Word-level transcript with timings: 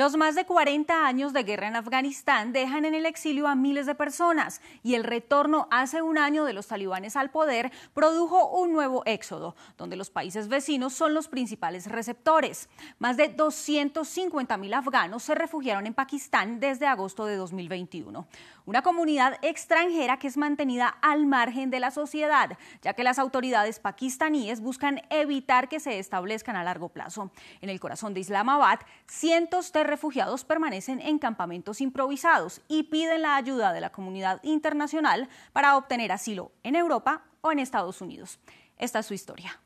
Los 0.00 0.16
más 0.16 0.34
de 0.34 0.46
40 0.46 1.06
años 1.06 1.34
de 1.34 1.42
guerra 1.42 1.68
en 1.68 1.76
Afganistán 1.76 2.54
dejan 2.54 2.86
en 2.86 2.94
el 2.94 3.04
exilio 3.04 3.46
a 3.46 3.54
miles 3.54 3.84
de 3.84 3.94
personas 3.94 4.62
y 4.82 4.94
el 4.94 5.04
retorno 5.04 5.68
hace 5.70 6.00
un 6.00 6.16
año 6.16 6.46
de 6.46 6.54
los 6.54 6.68
talibanes 6.68 7.16
al 7.16 7.30
poder 7.30 7.70
produjo 7.92 8.48
un 8.48 8.72
nuevo 8.72 9.02
éxodo, 9.04 9.56
donde 9.76 9.96
los 9.96 10.08
países 10.08 10.48
vecinos 10.48 10.94
son 10.94 11.12
los 11.12 11.28
principales 11.28 11.84
receptores. 11.84 12.70
Más 12.98 13.18
de 13.18 13.28
250 13.28 14.56
mil 14.56 14.72
afganos 14.72 15.22
se 15.22 15.34
refugiaron 15.34 15.86
en 15.86 15.92
Pakistán 15.92 16.60
desde 16.60 16.86
agosto 16.86 17.26
de 17.26 17.36
2021 17.36 18.26
una 18.70 18.82
comunidad 18.82 19.36
extranjera 19.42 20.18
que 20.18 20.28
es 20.28 20.36
mantenida 20.36 20.86
al 21.02 21.26
margen 21.26 21.70
de 21.70 21.80
la 21.80 21.90
sociedad, 21.90 22.56
ya 22.82 22.94
que 22.94 23.02
las 23.02 23.18
autoridades 23.18 23.80
pakistaníes 23.80 24.60
buscan 24.60 25.02
evitar 25.10 25.68
que 25.68 25.80
se 25.80 25.98
establezcan 25.98 26.54
a 26.54 26.62
largo 26.62 26.88
plazo. 26.88 27.32
En 27.62 27.68
el 27.68 27.80
corazón 27.80 28.14
de 28.14 28.20
Islamabad, 28.20 28.78
cientos 29.08 29.72
de 29.72 29.82
refugiados 29.90 30.44
permanecen 30.44 31.00
en 31.00 31.18
campamentos 31.18 31.80
improvisados 31.80 32.62
y 32.68 32.84
piden 32.84 33.22
la 33.22 33.36
ayuda 33.36 33.72
de 33.72 33.80
la 33.80 33.90
comunidad 33.90 34.40
internacional 34.42 35.28
para 35.52 35.76
obtener 35.76 36.12
asilo 36.12 36.52
en 36.62 36.76
Europa 36.76 37.24
o 37.42 37.52
en 37.52 37.58
Estados 37.58 38.00
Unidos. 38.00 38.38
Esta 38.78 39.00
es 39.00 39.06
su 39.06 39.14
historia. 39.14 39.60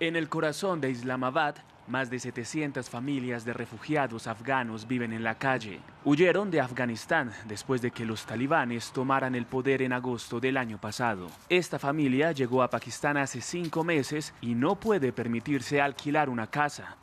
En 0.00 0.14
el 0.14 0.28
corazón 0.28 0.80
de 0.80 0.90
Islamabad, 0.90 1.56
más 1.86 2.10
de 2.10 2.18
700 2.18 2.90
familias 2.90 3.44
de 3.44 3.52
refugiados 3.52 4.26
afganos 4.26 4.86
viven 4.86 5.12
en 5.12 5.24
la 5.24 5.38
calle. 5.38 5.80
Huyeron 6.04 6.50
de 6.50 6.60
Afganistán 6.60 7.32
después 7.46 7.82
de 7.82 7.90
que 7.90 8.04
los 8.04 8.24
talibanes 8.24 8.92
tomaran 8.92 9.34
el 9.34 9.46
poder 9.46 9.82
en 9.82 9.92
agosto 9.92 10.38
del 10.38 10.56
año 10.56 10.78
pasado. 10.80 11.28
Esta 11.48 11.78
familia 11.78 12.30
llegó 12.30 12.62
a 12.62 12.70
Pakistán 12.70 13.16
hace 13.16 13.40
cinco 13.40 13.82
meses 13.82 14.32
y 14.40 14.54
no 14.54 14.76
puede 14.76 15.12
permitirse 15.12 15.80
alquilar 15.80 16.30
una 16.30 16.46
casa. 16.46 16.96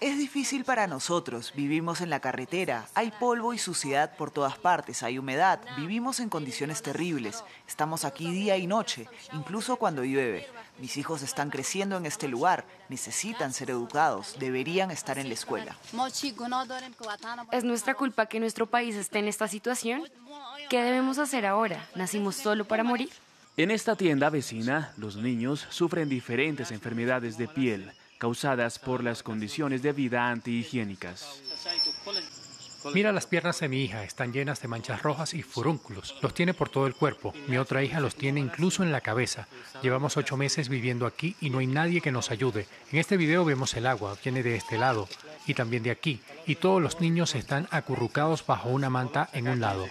Es 0.00 0.18
difícil 0.18 0.64
para 0.64 0.86
nosotros. 0.86 1.52
Vivimos 1.56 2.02
en 2.02 2.10
la 2.10 2.20
carretera. 2.20 2.86
Hay 2.94 3.10
polvo 3.12 3.54
y 3.54 3.58
suciedad 3.58 4.14
por 4.16 4.30
todas 4.30 4.58
partes. 4.58 5.02
Hay 5.02 5.18
humedad. 5.18 5.60
Vivimos 5.78 6.20
en 6.20 6.28
condiciones 6.28 6.82
terribles. 6.82 7.42
Estamos 7.66 8.04
aquí 8.04 8.30
día 8.30 8.58
y 8.58 8.66
noche, 8.66 9.08
incluso 9.32 9.76
cuando 9.76 10.04
llueve. 10.04 10.46
Mis 10.78 10.96
hijos 10.96 11.22
están 11.22 11.50
creciendo 11.50 11.96
en 11.96 12.06
este 12.06 12.28
lugar, 12.28 12.64
necesitan 12.88 13.52
ser 13.52 13.70
educados, 13.70 14.36
deberían 14.38 14.92
estar 14.92 15.18
en 15.18 15.26
la 15.26 15.34
escuela. 15.34 15.76
¿Es 17.50 17.64
nuestra 17.64 17.94
culpa 17.94 18.17
que 18.26 18.40
nuestro 18.40 18.66
país 18.66 18.94
esté 18.96 19.18
en 19.18 19.28
esta 19.28 19.48
situación? 19.48 20.02
¿Qué 20.68 20.82
debemos 20.82 21.18
hacer 21.18 21.46
ahora? 21.46 21.86
¿Nacimos 21.94 22.36
solo 22.36 22.66
para 22.66 22.84
morir? 22.84 23.10
En 23.56 23.70
esta 23.70 23.96
tienda 23.96 24.30
vecina, 24.30 24.92
los 24.96 25.16
niños 25.16 25.66
sufren 25.70 26.08
diferentes 26.08 26.70
enfermedades 26.70 27.36
de 27.38 27.48
piel 27.48 27.90
causadas 28.18 28.78
por 28.78 29.02
las 29.02 29.22
condiciones 29.22 29.82
de 29.82 29.92
vida 29.92 30.28
antihigiénicas. 30.28 31.40
Mira 32.94 33.12
las 33.12 33.26
piernas 33.26 33.58
de 33.60 33.68
mi 33.68 33.82
hija, 33.82 34.04
están 34.04 34.32
llenas 34.32 34.62
de 34.62 34.68
manchas 34.68 35.02
rojas 35.02 35.34
y 35.34 35.42
furúnculos. 35.42 36.16
Los 36.22 36.32
tiene 36.32 36.54
por 36.54 36.68
todo 36.68 36.86
el 36.86 36.94
cuerpo. 36.94 37.34
Mi 37.48 37.58
otra 37.58 37.82
hija 37.82 38.00
los 38.00 38.14
tiene 38.14 38.40
incluso 38.40 38.82
en 38.82 38.92
la 38.92 39.00
cabeza. 39.00 39.48
Llevamos 39.82 40.16
ocho 40.16 40.36
meses 40.36 40.68
viviendo 40.68 41.06
aquí 41.06 41.34
y 41.40 41.50
no 41.50 41.58
hay 41.58 41.66
nadie 41.66 42.00
que 42.00 42.12
nos 42.12 42.30
ayude. 42.30 42.68
En 42.92 42.98
este 42.98 43.16
video 43.16 43.44
vemos 43.44 43.74
el 43.74 43.86
agua, 43.86 44.16
viene 44.22 44.42
de 44.42 44.56
este 44.56 44.78
lado 44.78 45.08
y 45.46 45.54
también 45.54 45.82
de 45.82 45.90
aquí. 45.90 46.20
Y 46.46 46.54
todos 46.56 46.80
los 46.80 47.00
niños 47.00 47.34
están 47.34 47.66
acurrucados 47.70 48.46
bajo 48.46 48.68
una 48.68 48.90
manta 48.90 49.28
en 49.32 49.48
un 49.48 49.60
lado. 49.60 49.86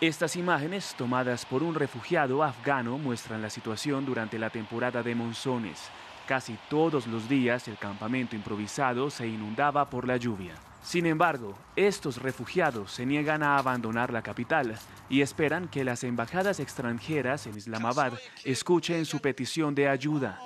Estas 0.00 0.36
imágenes, 0.36 0.94
tomadas 0.96 1.44
por 1.46 1.62
un 1.62 1.74
refugiado 1.74 2.42
afgano, 2.42 2.98
muestran 2.98 3.42
la 3.42 3.50
situación 3.50 4.06
durante 4.06 4.38
la 4.38 4.50
temporada 4.50 5.02
de 5.02 5.14
monzones. 5.14 5.78
Casi 6.26 6.56
todos 6.70 7.06
los 7.06 7.28
días 7.28 7.66
el 7.68 7.76
campamento 7.76 8.36
improvisado 8.36 9.10
se 9.10 9.26
inundaba 9.26 9.88
por 9.90 10.06
la 10.06 10.16
lluvia. 10.16 10.54
Sin 10.82 11.06
embargo, 11.06 11.56
estos 11.76 12.16
refugiados 12.20 12.92
se 12.92 13.06
niegan 13.06 13.42
a 13.42 13.56
abandonar 13.56 14.12
la 14.12 14.22
capital 14.22 14.78
y 15.08 15.22
esperan 15.22 15.68
que 15.68 15.84
las 15.84 16.02
embajadas 16.04 16.58
extranjeras 16.58 17.46
en 17.46 17.56
Islamabad 17.56 18.14
escuchen 18.44 19.06
su 19.06 19.20
petición 19.20 19.74
de 19.74 19.88
ayuda. 19.88 20.40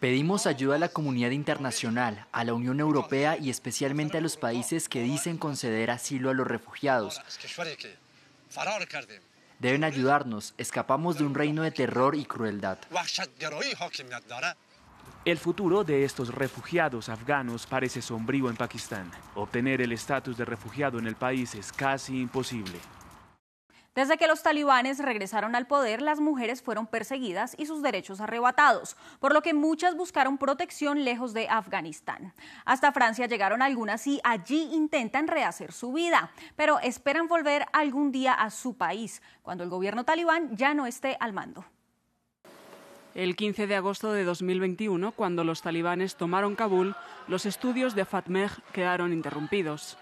Pedimos 0.00 0.46
ayuda 0.46 0.74
a 0.74 0.78
la 0.78 0.88
comunidad 0.88 1.30
internacional, 1.30 2.26
a 2.32 2.44
la 2.44 2.52
Unión 2.52 2.80
Europea 2.80 3.36
y 3.38 3.48
especialmente 3.48 4.18
a 4.18 4.20
los 4.20 4.36
países 4.36 4.88
que 4.88 5.02
dicen 5.02 5.38
conceder 5.38 5.92
asilo 5.92 6.30
a 6.30 6.34
los 6.34 6.46
refugiados. 6.46 7.20
Deben 9.60 9.84
ayudarnos, 9.84 10.54
escapamos 10.58 11.18
de 11.18 11.24
un 11.24 11.34
reino 11.34 11.62
de 11.62 11.70
terror 11.70 12.16
y 12.16 12.24
crueldad. 12.24 12.78
El 15.28 15.36
futuro 15.36 15.84
de 15.84 16.04
estos 16.04 16.34
refugiados 16.34 17.10
afganos 17.10 17.66
parece 17.66 18.00
sombrío 18.00 18.48
en 18.48 18.56
Pakistán. 18.56 19.10
Obtener 19.34 19.82
el 19.82 19.92
estatus 19.92 20.38
de 20.38 20.46
refugiado 20.46 20.98
en 20.98 21.06
el 21.06 21.16
país 21.16 21.54
es 21.54 21.70
casi 21.70 22.22
imposible. 22.22 22.78
Desde 23.94 24.16
que 24.16 24.26
los 24.26 24.42
talibanes 24.42 25.00
regresaron 25.00 25.54
al 25.54 25.66
poder, 25.66 26.00
las 26.00 26.18
mujeres 26.18 26.62
fueron 26.62 26.86
perseguidas 26.86 27.54
y 27.58 27.66
sus 27.66 27.82
derechos 27.82 28.22
arrebatados, 28.22 28.96
por 29.20 29.34
lo 29.34 29.42
que 29.42 29.52
muchas 29.52 29.94
buscaron 29.96 30.38
protección 30.38 31.04
lejos 31.04 31.34
de 31.34 31.46
Afganistán. 31.46 32.32
Hasta 32.64 32.92
Francia 32.92 33.26
llegaron 33.26 33.60
algunas 33.60 34.06
y 34.06 34.22
allí 34.24 34.70
intentan 34.72 35.28
rehacer 35.28 35.72
su 35.72 35.92
vida, 35.92 36.30
pero 36.56 36.80
esperan 36.80 37.28
volver 37.28 37.66
algún 37.74 38.12
día 38.12 38.32
a 38.32 38.48
su 38.48 38.78
país, 38.78 39.20
cuando 39.42 39.62
el 39.62 39.68
gobierno 39.68 40.04
talibán 40.04 40.56
ya 40.56 40.72
no 40.72 40.86
esté 40.86 41.18
al 41.20 41.34
mando 41.34 41.66
el 43.18 43.34
15 43.34 43.66
de 43.66 43.74
agosto 43.74 44.12
de 44.12 44.22
2021, 44.22 45.10
cuando 45.10 45.42
los 45.42 45.60
talibanes 45.60 46.14
tomaron 46.14 46.54
Kabul, 46.54 46.94
los 47.26 47.46
estudios 47.46 47.96
de 47.96 48.04
Fatmeh 48.04 48.48
quedaron 48.72 49.12
interrumpidos. 49.12 49.98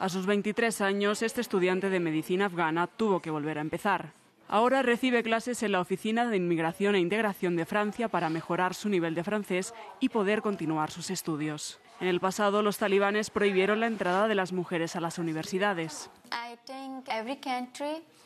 A 0.00 0.08
sus 0.08 0.26
23 0.26 0.80
años, 0.80 1.22
este 1.22 1.40
estudiante 1.40 1.90
de 1.90 2.00
medicina 2.00 2.46
afgana 2.46 2.88
tuvo 2.88 3.20
que 3.20 3.30
volver 3.30 3.58
a 3.58 3.60
empezar. 3.60 4.10
Ahora 4.48 4.82
recibe 4.82 5.22
clases 5.22 5.62
en 5.62 5.70
la 5.70 5.80
Oficina 5.80 6.28
de 6.28 6.38
Inmigración 6.38 6.96
e 6.96 7.00
Integración 7.00 7.54
de 7.54 7.66
Francia 7.66 8.08
para 8.08 8.30
mejorar 8.30 8.74
su 8.74 8.88
nivel 8.88 9.14
de 9.14 9.22
francés 9.22 9.72
y 10.00 10.08
poder 10.08 10.42
continuar 10.42 10.90
sus 10.90 11.10
estudios. 11.10 11.78
En 12.00 12.08
el 12.08 12.20
pasado, 12.20 12.62
los 12.62 12.76
talibanes 12.76 13.30
prohibieron 13.30 13.80
la 13.80 13.86
entrada 13.86 14.28
de 14.28 14.34
las 14.34 14.52
mujeres 14.52 14.96
a 14.96 15.00
las 15.00 15.18
universidades. 15.18 16.10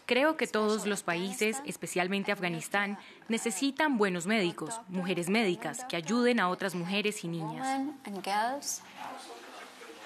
Creo 0.07 0.37
que 0.37 0.49
todos 0.49 0.87
los 0.87 1.05
países, 1.05 1.63
especialmente 1.65 2.33
Afganistán, 2.33 2.99
necesitan 3.29 3.97
buenos 3.97 4.27
médicos, 4.27 4.81
mujeres 4.89 5.29
médicas, 5.29 5.85
que 5.85 5.97
ayuden 5.97 6.41
a 6.41 6.49
otras 6.49 6.75
mujeres 6.75 7.23
y 7.23 7.29
niñas. 7.29 7.65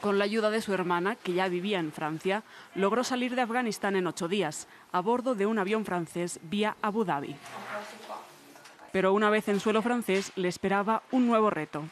Con 0.02 0.18
la 0.18 0.24
ayuda 0.24 0.50
de 0.50 0.60
su 0.60 0.74
hermana, 0.74 1.16
que 1.16 1.32
ya 1.32 1.48
vivía 1.48 1.78
en 1.78 1.90
Francia, 1.90 2.42
logró 2.74 3.02
salir 3.02 3.34
de 3.34 3.40
Afganistán 3.40 3.96
en 3.96 4.06
ocho 4.06 4.28
días, 4.28 4.68
a 4.92 5.00
bordo 5.00 5.34
de 5.34 5.46
un 5.46 5.58
avión 5.58 5.86
francés 5.86 6.38
vía 6.42 6.76
Abu 6.82 7.06
Dhabi. 7.06 7.34
Pero 8.92 9.14
una 9.14 9.30
vez 9.30 9.48
en 9.48 9.58
suelo 9.58 9.80
francés, 9.80 10.32
le 10.36 10.48
esperaba 10.48 11.02
un 11.12 11.26
nuevo 11.26 11.48
reto. 11.48 11.84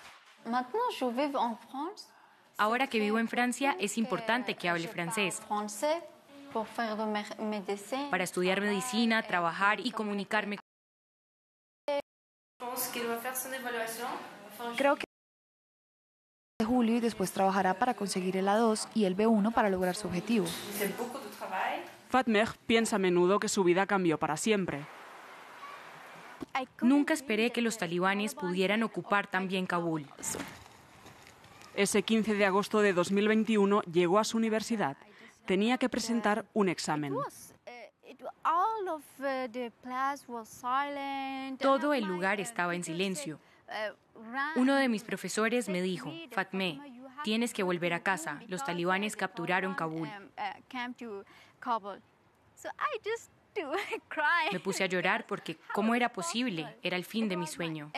Ahora 2.58 2.86
que 2.86 2.98
vivo 2.98 3.18
en 3.18 3.28
Francia, 3.28 3.76
es 3.78 3.98
importante 3.98 4.54
que 4.54 4.68
hable 4.68 4.88
francés 4.88 5.40
para 8.10 8.24
estudiar 8.24 8.60
medicina, 8.60 9.22
trabajar 9.22 9.80
y 9.80 9.90
comunicarme. 9.90 10.58
Creo 14.76 14.96
que 14.96 15.04
de 16.58 16.66
julio 16.66 16.96
y 16.96 17.00
después 17.00 17.32
trabajará 17.32 17.74
para 17.74 17.94
conseguir 17.94 18.36
el 18.36 18.46
A2 18.46 18.88
y 18.94 19.04
el 19.04 19.16
B1 19.16 19.52
para 19.52 19.70
lograr 19.70 19.96
su 19.96 20.08
objetivo. 20.08 20.46
Fatmeh 22.08 22.46
piensa 22.66 22.96
a 22.96 22.98
menudo 22.98 23.40
que 23.40 23.48
su 23.48 23.64
vida 23.64 23.86
cambió 23.86 24.18
para 24.18 24.36
siempre. 24.36 24.86
Nunca 26.80 27.14
esperé 27.14 27.50
que 27.50 27.62
los 27.62 27.78
talibanes 27.78 28.34
pudieran 28.34 28.82
ocupar 28.82 29.26
también 29.26 29.66
Kabul. 29.66 30.06
Ese 31.74 32.02
15 32.02 32.34
de 32.34 32.44
agosto 32.44 32.80
de 32.80 32.92
2021 32.92 33.82
llegó 33.82 34.18
a 34.18 34.24
su 34.24 34.36
universidad 34.36 34.96
tenía 35.46 35.78
que 35.78 35.88
presentar 35.88 36.46
un 36.52 36.68
examen. 36.68 37.14
Todo 41.58 41.94
el 41.94 42.04
lugar 42.04 42.40
estaba 42.40 42.74
en 42.74 42.84
silencio. 42.84 43.38
Uno 44.56 44.76
de 44.76 44.88
mis 44.88 45.02
profesores 45.02 45.68
me 45.68 45.82
dijo, 45.82 46.12
Fatme, 46.32 46.80
tienes 47.24 47.52
que 47.52 47.62
volver 47.62 47.94
a 47.94 48.00
casa. 48.00 48.40
Los 48.48 48.64
talibanes 48.64 49.16
capturaron 49.16 49.74
Kabul. 49.74 50.08
Me 54.52 54.60
puse 54.60 54.84
a 54.84 54.86
llorar 54.86 55.26
porque 55.26 55.58
¿cómo 55.72 55.94
era 55.94 56.12
posible? 56.12 56.76
Era 56.82 56.96
el 56.96 57.04
fin 57.04 57.28
de 57.28 57.36
mi 57.36 57.46
sueño. 57.46 57.90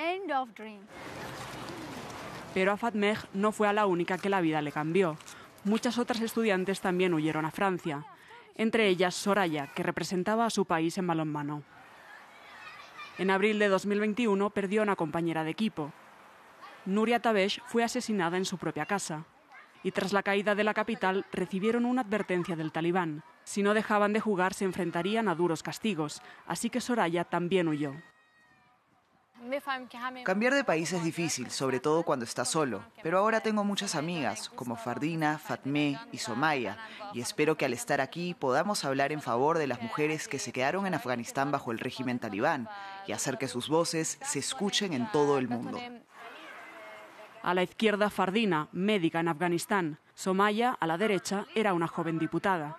Pero 2.52 2.72
a 2.72 2.76
Fatmeh 2.76 3.16
no 3.32 3.52
fue 3.52 3.68
a 3.68 3.72
la 3.72 3.86
única 3.86 4.18
que 4.18 4.28
la 4.28 4.40
vida 4.40 4.62
le 4.62 4.72
cambió. 4.72 5.16
Muchas 5.64 5.98
otras 5.98 6.20
estudiantes 6.20 6.80
también 6.80 7.14
huyeron 7.14 7.44
a 7.44 7.50
Francia, 7.50 8.04
entre 8.56 8.88
ellas 8.88 9.14
Soraya, 9.14 9.68
que 9.74 9.82
representaba 9.82 10.46
a 10.46 10.50
su 10.50 10.64
país 10.64 10.96
en 10.98 11.06
balonmano. 11.06 11.62
En 13.18 13.30
abril 13.30 13.58
de 13.58 13.68
2021 13.68 14.50
perdió 14.50 14.82
a 14.82 14.84
una 14.84 14.96
compañera 14.96 15.44
de 15.44 15.50
equipo. 15.50 15.92
Nuria 16.84 17.20
Tabesh 17.20 17.60
fue 17.66 17.82
asesinada 17.82 18.36
en 18.36 18.44
su 18.44 18.58
propia 18.58 18.86
casa 18.86 19.24
y 19.82 19.92
tras 19.92 20.12
la 20.12 20.22
caída 20.22 20.54
de 20.54 20.64
la 20.64 20.74
capital 20.74 21.24
recibieron 21.32 21.84
una 21.84 22.02
advertencia 22.02 22.56
del 22.56 22.72
talibán. 22.72 23.22
Si 23.44 23.62
no 23.62 23.74
dejaban 23.74 24.12
de 24.12 24.20
jugar 24.20 24.54
se 24.54 24.64
enfrentarían 24.64 25.28
a 25.28 25.34
duros 25.34 25.62
castigos, 25.62 26.22
así 26.46 26.70
que 26.70 26.80
Soraya 26.80 27.24
también 27.24 27.68
huyó. 27.68 27.94
Cambiar 30.24 30.54
de 30.54 30.64
país 30.64 30.92
es 30.92 31.04
difícil, 31.04 31.50
sobre 31.50 31.78
todo 31.78 32.02
cuando 32.02 32.24
estás 32.24 32.48
solo, 32.48 32.82
pero 33.02 33.18
ahora 33.18 33.40
tengo 33.40 33.62
muchas 33.62 33.94
amigas, 33.94 34.48
como 34.48 34.76
Fardina, 34.76 35.38
Fatme 35.38 35.98
y 36.12 36.18
Somaya, 36.18 36.78
y 37.12 37.20
espero 37.20 37.56
que 37.56 37.66
al 37.66 37.74
estar 37.74 38.00
aquí 38.00 38.32
podamos 38.32 38.84
hablar 38.86 39.12
en 39.12 39.20
favor 39.20 39.58
de 39.58 39.66
las 39.66 39.82
mujeres 39.82 40.28
que 40.28 40.38
se 40.38 40.52
quedaron 40.52 40.86
en 40.86 40.94
Afganistán 40.94 41.50
bajo 41.50 41.72
el 41.72 41.78
régimen 41.78 42.18
talibán 42.18 42.68
y 43.06 43.12
hacer 43.12 43.36
que 43.36 43.48
sus 43.48 43.68
voces 43.68 44.18
se 44.22 44.38
escuchen 44.38 44.94
en 44.94 45.10
todo 45.10 45.36
el 45.36 45.48
mundo. 45.48 45.78
A 47.42 47.52
la 47.52 47.62
izquierda, 47.62 48.08
Fardina, 48.08 48.68
médica 48.72 49.20
en 49.20 49.28
Afganistán. 49.28 49.98
Somaya, 50.14 50.74
a 50.80 50.86
la 50.86 50.96
derecha, 50.96 51.44
era 51.54 51.74
una 51.74 51.88
joven 51.88 52.18
diputada. 52.18 52.78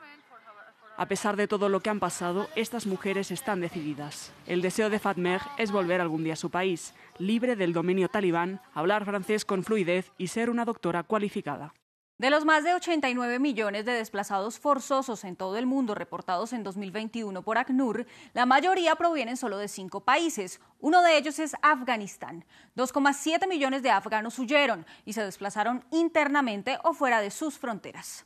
A 0.97 1.07
pesar 1.07 1.36
de 1.36 1.50
todo 1.50 1.68
lo 1.68 1.81
que 1.81 1.89
han 1.89 2.00
pasado, 2.00 2.47
estas 2.56 2.88
mujeres 2.88 3.30
están 3.30 3.59
decididas. 3.59 4.31
El 4.45 4.62
deseo 4.62 4.89
de 4.89 5.00
Fatmeh 5.00 5.42
es 5.57 5.71
volver 5.71 6.00
algún 6.00 6.24
día 6.24 6.33
a 6.33 6.38
su 6.38 6.50
país, 6.50 6.94
libre 7.18 7.57
del 7.57 7.74
dominio 7.74 8.07
talibán, 8.07 8.62
hablar 8.74 9.03
francés 9.03 9.44
con 9.44 9.65
fluidez 9.65 10.13
y 10.18 10.27
ser 10.27 10.50
una 10.50 10.63
doctora 10.63 11.03
cualificada. 11.03 11.74
De 12.18 12.30
los 12.30 12.45
más 12.45 12.63
de 12.63 12.74
89 12.74 13.39
millones 13.39 13.83
de 13.83 13.92
desplazados 13.92 14.57
forzosos 14.57 15.25
en 15.25 15.36
todo 15.36 15.57
el 15.57 15.65
mundo 15.65 15.95
reportados 15.95 16.53
en 16.53 16.63
2021 16.63 17.42
por 17.42 17.57
ACNUR, 17.57 18.06
la 18.33 18.45
mayoría 18.45 18.95
provienen 18.95 19.36
solo 19.36 19.57
de 19.57 19.68
cinco 19.68 20.00
países. 20.00 20.62
Uno 20.80 21.01
de 21.01 21.18
ellos 21.18 21.39
es 21.39 21.57
Afganistán. 21.62 22.45
2,7 22.77 23.50
millones 23.50 23.83
de 23.83 23.89
afganos 23.89 24.39
huyeron 24.39 24.86
y 25.03 25.12
se 25.12 25.25
desplazaron 25.25 25.83
internamente 25.92 26.77
o 26.86 26.94
fuera 26.94 27.19
de 27.19 27.31
sus 27.31 27.59
fronteras. 27.59 28.25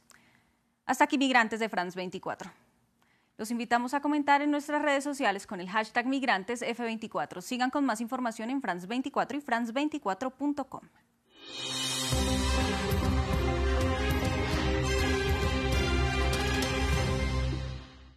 Hasta 0.85 1.05
aquí 1.05 1.17
Migrantes 1.17 1.59
de 1.59 1.69
France 1.69 1.95
24. 1.95 2.51
Los 3.39 3.51
invitamos 3.51 3.93
a 3.93 4.01
comentar 4.01 4.41
en 4.41 4.51
nuestras 4.51 4.81
redes 4.81 5.01
sociales 5.01 5.47
con 5.47 5.61
el 5.61 5.69
hashtag 5.69 6.05
MigrantesF24. 6.07 7.39
Sigan 7.39 7.69
con 7.69 7.85
más 7.85 8.01
información 8.01 8.49
en 8.49 8.61
France24 8.61 9.35
y 9.35 9.41
France24.com. 9.41 10.81